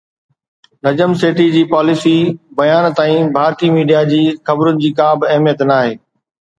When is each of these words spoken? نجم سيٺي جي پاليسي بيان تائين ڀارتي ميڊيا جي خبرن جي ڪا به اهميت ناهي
نجم 0.85 1.11
سيٺي 1.23 1.45
جي 1.57 1.61
پاليسي 1.75 2.15
بيان 2.61 2.89
تائين 3.01 3.31
ڀارتي 3.39 3.73
ميڊيا 3.77 4.05
جي 4.13 4.21
خبرن 4.47 4.85
جي 4.85 4.95
ڪا 5.01 5.15
به 5.19 5.33
اهميت 5.37 5.67
ناهي 5.73 5.99